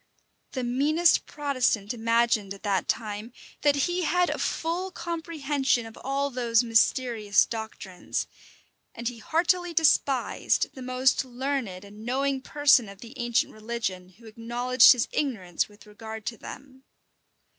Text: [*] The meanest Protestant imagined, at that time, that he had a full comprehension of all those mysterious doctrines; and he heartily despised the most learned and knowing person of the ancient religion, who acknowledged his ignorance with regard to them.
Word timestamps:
[*] 0.29 0.51
The 0.53 0.63
meanest 0.63 1.27
Protestant 1.27 1.93
imagined, 1.93 2.55
at 2.55 2.63
that 2.63 2.87
time, 2.87 3.31
that 3.61 3.75
he 3.85 4.01
had 4.01 4.31
a 4.31 4.39
full 4.39 4.89
comprehension 4.89 5.85
of 5.85 5.95
all 6.03 6.31
those 6.31 6.63
mysterious 6.63 7.45
doctrines; 7.45 8.25
and 8.95 9.07
he 9.07 9.19
heartily 9.19 9.75
despised 9.75 10.73
the 10.73 10.81
most 10.81 11.23
learned 11.23 11.85
and 11.85 12.03
knowing 12.03 12.41
person 12.41 12.89
of 12.89 13.01
the 13.01 13.13
ancient 13.17 13.53
religion, 13.53 14.09
who 14.17 14.25
acknowledged 14.25 14.93
his 14.93 15.07
ignorance 15.11 15.69
with 15.69 15.85
regard 15.85 16.25
to 16.25 16.37
them. 16.39 16.83